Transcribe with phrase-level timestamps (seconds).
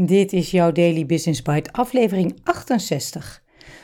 [0.00, 3.42] Dit is jouw Daily Business Bite, aflevering 68.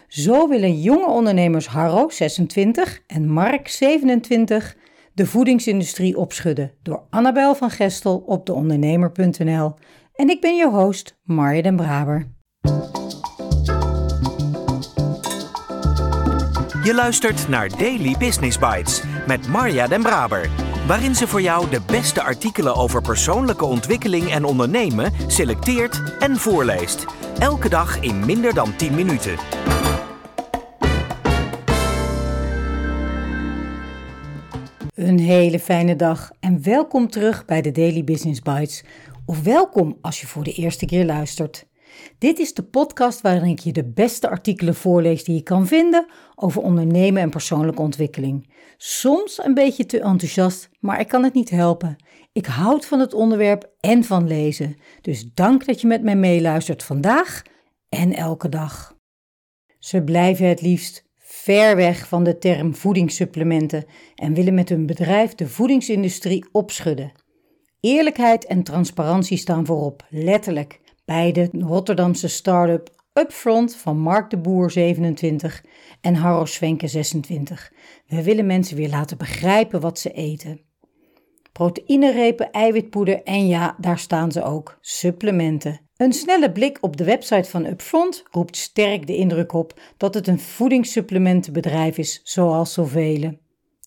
[0.08, 4.76] Zo willen jonge ondernemers Harro, 26, en Mark, 27,
[5.12, 9.74] de voedingsindustrie opschudden door Annabel van Gestel op deondernemer.nl.
[10.14, 12.26] En ik ben je host, Marja den Braber.
[16.82, 20.50] Je luistert naar Daily Business Bites met Marja den Braber
[20.86, 27.06] waarin ze voor jou de beste artikelen over persoonlijke ontwikkeling en ondernemen selecteert en voorleest.
[27.38, 29.36] Elke dag in minder dan 10 minuten.
[34.94, 38.84] Een hele fijne dag en welkom terug bij de Daily Business Bites.
[39.26, 41.66] Of welkom als je voor de eerste keer luistert.
[42.18, 46.06] Dit is de podcast waarin ik je de beste artikelen voorlees die je kan vinden
[46.34, 48.52] over ondernemen en persoonlijke ontwikkeling.
[48.76, 51.96] Soms een beetje te enthousiast, maar ik kan het niet helpen.
[52.32, 54.76] Ik houd van het onderwerp en van lezen.
[55.00, 57.42] Dus dank dat je met mij meeluistert vandaag
[57.88, 58.96] en elke dag.
[59.78, 63.84] Ze blijven het liefst ver weg van de term voedingssupplementen
[64.14, 67.12] en willen met hun bedrijf de voedingsindustrie opschudden.
[67.80, 74.70] Eerlijkheid en transparantie staan voorop, letterlijk bij de Rotterdamse start-up Upfront van Mark de Boer
[74.70, 75.64] 27
[76.00, 77.72] en Harro Swenke 26.
[78.06, 80.60] We willen mensen weer laten begrijpen wat ze eten.
[81.52, 85.80] Proteïnerepen, eiwitpoeder en ja, daar staan ze ook, supplementen.
[85.96, 90.26] Een snelle blik op de website van Upfront roept sterk de indruk op dat het
[90.26, 93.38] een voedingssupplementenbedrijf is, zoals zoveel.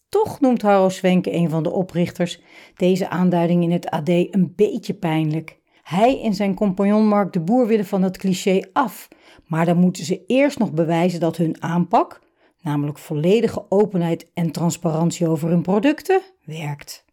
[0.10, 2.42] Toch noemt Harro Swenke, een van de oprichters,
[2.76, 5.57] deze aanduiding in het AD een beetje pijnlijk.
[5.88, 9.08] Hij en zijn compagnon Mark de Boer willen van het cliché af,
[9.46, 12.22] maar dan moeten ze eerst nog bewijzen dat hun aanpak,
[12.62, 17.06] namelijk volledige openheid en transparantie over hun producten, werkt.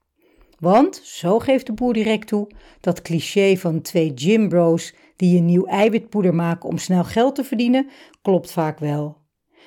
[0.58, 2.50] Want, zo geeft de boer direct toe,
[2.81, 7.88] dat cliché van twee gymbros die een nieuw eiwitpoeder maken om snel geld te verdienen,
[8.22, 9.16] klopt vaak wel.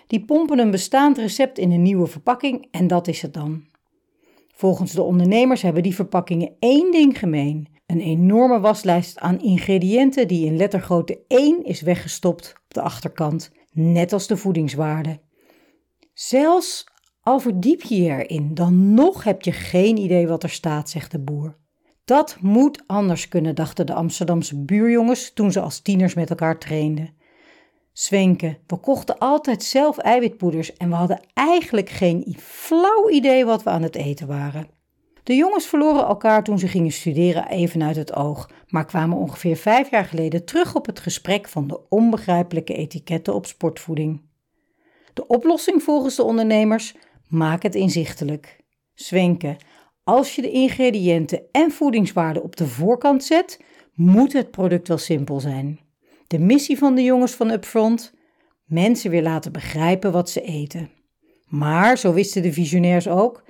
[0.08, 3.64] Die pompen een bestaand recept in een nieuwe verpakking en dat is het dan.
[4.48, 10.46] Volgens de ondernemers hebben die verpakkingen één ding gemeen: een enorme waslijst aan ingrediënten die
[10.46, 15.20] in lettergrootte 1 is weggestopt op de achterkant, net als de voedingswaarde.
[16.14, 16.86] Zelfs
[17.22, 21.12] al verdiep je je erin, dan nog heb je geen idee wat er staat, zegt
[21.12, 21.58] de boer.
[22.06, 27.16] Dat moet anders kunnen, dachten de Amsterdamse buurjongens toen ze als tieners met elkaar trainden.
[27.94, 33.70] Swenken, we kochten altijd zelf eiwitpoeders en we hadden eigenlijk geen flauw idee wat we
[33.70, 34.77] aan het eten waren.
[35.28, 39.56] De jongens verloren elkaar toen ze gingen studeren even uit het oog, maar kwamen ongeveer
[39.56, 44.22] vijf jaar geleden terug op het gesprek van de onbegrijpelijke etiketten op sportvoeding.
[45.14, 46.96] De oplossing volgens de ondernemers:
[47.28, 48.64] maak het inzichtelijk.
[48.94, 49.58] Zwenken.
[50.04, 53.62] Als je de ingrediënten en voedingswaarden op de voorkant zet,
[53.94, 55.80] moet het product wel simpel zijn.
[56.28, 58.14] De missie van de jongens van Upfront:
[58.66, 60.90] mensen weer laten begrijpen wat ze eten.
[61.48, 63.46] Maar, zo wisten de visionairs ook,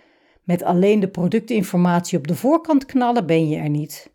[0.47, 4.13] met alleen de productinformatie op de voorkant knallen ben je er niet.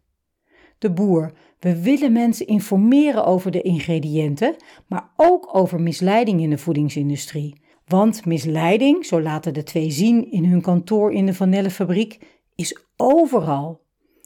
[0.79, 4.57] De boer, we willen mensen informeren over de ingrediënten,
[4.87, 7.61] maar ook over misleiding in de voedingsindustrie.
[7.87, 12.19] Want misleiding, zo laten de twee zien in hun kantoor in de vanillefabriek,
[12.55, 13.81] is overal.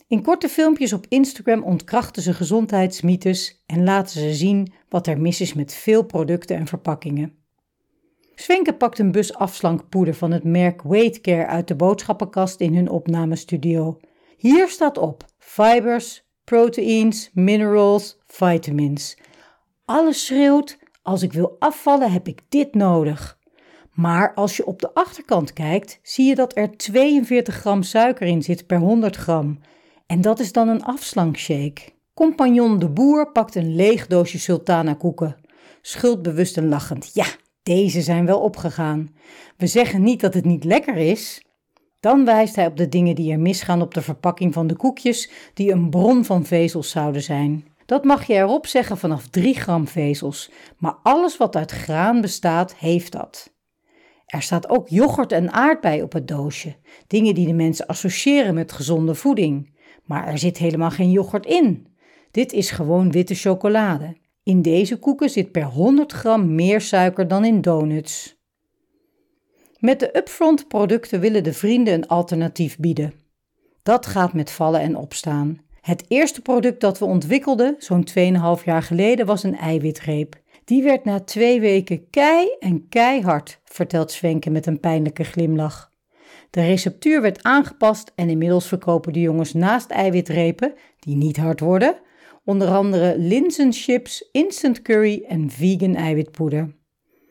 [0.09, 5.41] In korte filmpjes op Instagram ontkrachten ze gezondheidsmythes en laten ze zien wat er mis
[5.41, 7.46] is met veel producten en verpakkingen.
[8.39, 14.01] Svenke pakt een bus afslankpoeder van het merk Weightcare uit de boodschappenkast in hun opnamestudio.
[14.37, 19.19] Hier staat op fibers, proteïns, minerals, vitamins.
[19.85, 23.39] Alles schreeuwt: als ik wil afvallen heb ik dit nodig.
[23.93, 28.43] Maar als je op de achterkant kijkt, zie je dat er 42 gram suiker in
[28.43, 29.59] zit per 100 gram.
[30.07, 31.83] En dat is dan een afslankshake.
[32.15, 35.37] Compagnon de boer pakt een leeg doosje sultana koeken.
[35.83, 37.11] Schuldbewust en lachend.
[37.15, 37.27] Ja,
[37.67, 39.15] deze zijn wel opgegaan.
[39.57, 41.45] We zeggen niet dat het niet lekker is.
[42.01, 45.31] Dan wijst hij op de dingen die er misgaan op de verpakking van de koekjes,
[45.55, 47.65] die een bron van vezels zouden zijn.
[47.87, 52.75] Dat mag je erop zeggen vanaf 3 gram vezels, maar alles wat uit graan bestaat,
[52.75, 53.55] heeft dat.
[54.27, 56.77] Er staat ook yoghurt en aardbei op het doosje,
[57.07, 59.75] dingen die de mensen associëren met gezonde voeding.
[60.05, 61.87] Maar er zit helemaal geen yoghurt in.
[62.31, 64.17] Dit is gewoon witte chocolade.
[64.47, 68.37] In deze koeken zit per 100 gram meer suiker dan in donuts.
[69.79, 73.13] Met de upfront producten willen de vrienden een alternatief bieden.
[73.83, 75.59] Dat gaat met vallen en opstaan.
[75.81, 78.09] Het eerste product dat we ontwikkelden, zo'n
[78.59, 80.41] 2,5 jaar geleden, was een eiwitreep.
[80.65, 85.93] Die werd na twee weken kei en keihard, vertelt Svenke met een pijnlijke glimlach.
[86.51, 92.05] De receptuur werd aangepast en inmiddels verkopen de jongens naast eiwitrepen, die niet hard worden,
[92.47, 96.75] onder andere linzenchips, instant curry en vegan eiwitpoeder.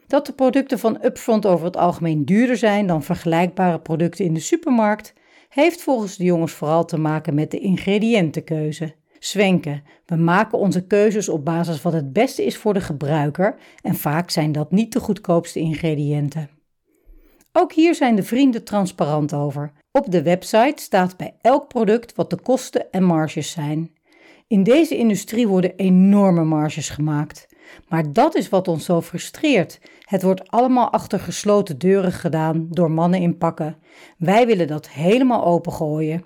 [0.07, 4.39] Dat de producten van Upfront over het algemeen duurder zijn dan vergelijkbare producten in de
[4.39, 5.13] supermarkt,
[5.49, 8.95] heeft volgens de jongens vooral te maken met de ingrediëntenkeuze.
[9.19, 9.83] Zwenken.
[10.05, 13.95] We maken onze keuzes op basis van wat het beste is voor de gebruiker en
[13.95, 16.49] vaak zijn dat niet de goedkoopste ingrediënten.
[17.51, 19.71] Ook hier zijn de vrienden transparant over.
[19.91, 23.94] Op de website staat bij elk product wat de kosten en marges zijn.
[24.47, 27.47] In deze industrie worden enorme marges gemaakt.
[27.87, 29.79] Maar dat is wat ons zo frustreert.
[29.99, 33.77] Het wordt allemaal achter gesloten deuren gedaan door mannen in pakken.
[34.17, 36.23] Wij willen dat helemaal opengooien.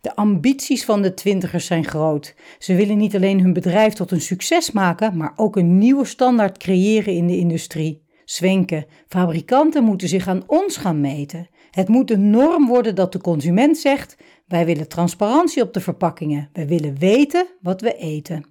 [0.00, 2.34] De ambities van de twintigers zijn groot.
[2.58, 6.58] Ze willen niet alleen hun bedrijf tot een succes maken, maar ook een nieuwe standaard
[6.58, 8.02] creëren in de industrie.
[8.24, 11.48] Zwenken, fabrikanten moeten zich aan ons gaan meten.
[11.74, 14.16] Het moet de norm worden dat de consument zegt:
[14.46, 16.48] wij willen transparantie op de verpakkingen.
[16.52, 18.44] We willen weten wat we eten.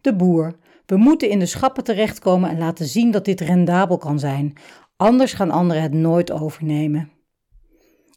[0.00, 0.56] De boer.
[0.86, 4.52] We moeten in de schappen terechtkomen en laten zien dat dit rendabel kan zijn.
[4.96, 7.10] Anders gaan anderen het nooit overnemen.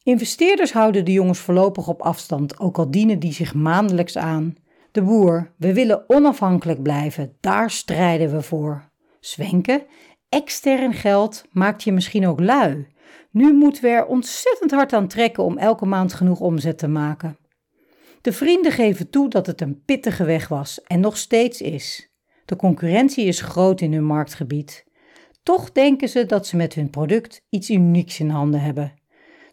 [0.03, 4.55] Investeerders houden de jongens voorlopig op afstand, ook al dienen die zich maandelijks aan.
[4.91, 5.51] De boer.
[5.57, 7.35] We willen onafhankelijk blijven.
[7.39, 8.91] Daar strijden we voor.
[9.19, 9.83] Zwenken.
[10.29, 12.87] Extern geld maakt je misschien ook lui.
[13.31, 17.37] Nu moeten we er ontzettend hard aan trekken om elke maand genoeg omzet te maken.
[18.21, 22.11] De vrienden geven toe dat het een pittige weg was en nog steeds is.
[22.45, 24.85] De concurrentie is groot in hun marktgebied.
[25.43, 28.93] Toch denken ze dat ze met hun product iets unieks in handen hebben.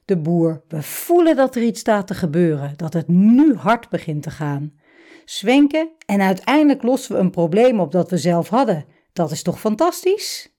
[0.04, 4.22] De boer, we voelen dat er iets staat te gebeuren, dat het nu hard begint
[4.22, 4.72] te gaan.
[5.24, 8.84] Zwenken en uiteindelijk lossen we een probleem op dat we zelf hadden.
[9.12, 10.52] Dat is toch fantastisch?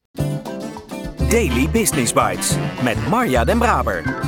[1.29, 4.19] Daily Business Bites met Marja Den Braber.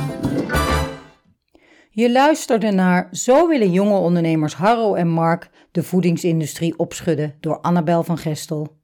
[1.90, 8.02] Je luisterde naar Zo willen jonge ondernemers Harro en Mark de voedingsindustrie opschudden door Annabel
[8.02, 8.76] van Gestel.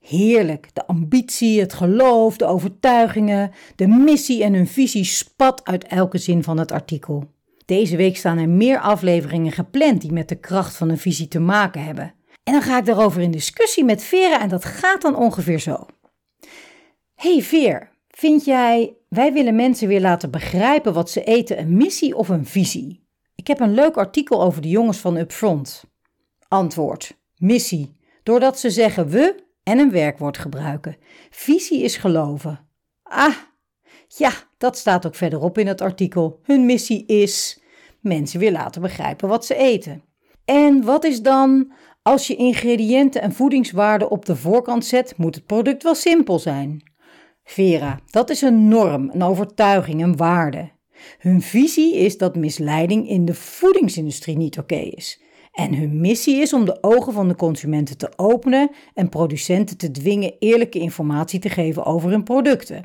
[0.00, 6.18] Heerlijk, de ambitie, het geloof, de overtuigingen, de missie en hun visie spat uit elke
[6.18, 7.24] zin van het artikel.
[7.64, 11.40] Deze week staan er meer afleveringen gepland die met de kracht van een visie te
[11.40, 12.14] maken hebben.
[12.42, 15.86] En dan ga ik daarover in discussie met Vera en dat gaat dan ongeveer zo.
[17.18, 22.16] Hey Veer, vind jij wij willen mensen weer laten begrijpen wat ze eten een missie
[22.16, 23.06] of een visie?
[23.34, 25.84] Ik heb een leuk artikel over de jongens van Upfront.
[26.48, 27.96] Antwoord: missie.
[28.22, 30.96] Doordat ze zeggen we en een werkwoord gebruiken.
[31.30, 32.68] Visie is geloven.
[33.02, 33.34] Ah,
[34.08, 36.40] ja, dat staat ook verderop in het artikel.
[36.42, 37.60] Hun missie is
[38.00, 40.02] mensen weer laten begrijpen wat ze eten.
[40.44, 41.72] En wat is dan
[42.02, 46.82] als je ingrediënten en voedingswaarden op de voorkant zet, moet het product wel simpel zijn.
[47.50, 50.70] Vera, dat is een norm, een overtuiging, een waarde.
[51.18, 55.20] Hun visie is dat misleiding in de voedingsindustrie niet oké is.
[55.52, 59.90] En hun missie is om de ogen van de consumenten te openen en producenten te
[59.90, 62.84] dwingen eerlijke informatie te geven over hun producten.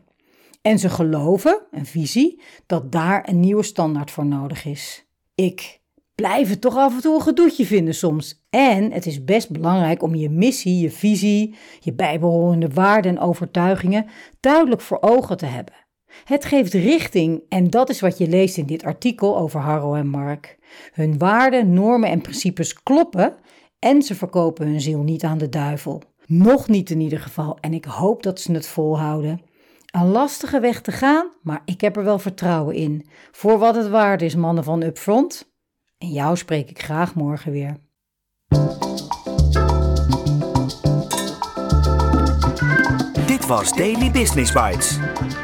[0.61, 5.05] En ze geloven, een visie, dat daar een nieuwe standaard voor nodig is.
[5.35, 5.81] Ik
[6.15, 8.45] blijf het toch af en toe een gedoetje vinden soms.
[8.49, 14.05] En het is best belangrijk om je missie, je visie, je bijbehorende waarden en overtuigingen
[14.39, 15.73] duidelijk voor ogen te hebben.
[16.23, 20.07] Het geeft richting en dat is wat je leest in dit artikel over Harro en
[20.07, 20.57] Mark.
[20.93, 23.35] Hun waarden, normen en principes kloppen
[23.79, 26.01] en ze verkopen hun ziel niet aan de duivel.
[26.25, 29.41] Nog niet in ieder geval en ik hoop dat ze het volhouden.
[29.91, 33.05] Een lastige weg te gaan, maar ik heb er wel vertrouwen in.
[33.31, 35.52] Voor wat het waard is, mannen van Upfront.
[36.03, 37.75] En jou spreek ik graag morgen weer.
[43.25, 44.97] Dit was Daily Business Bites.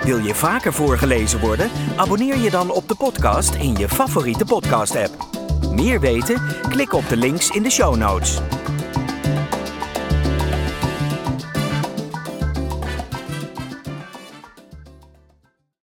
[0.03, 1.69] Wil je vaker voorgelezen worden?
[1.95, 5.27] Abonneer je dan op de podcast in je favoriete podcast-app.
[5.71, 6.41] Meer weten?
[6.69, 8.39] Klik op de links in de show notes.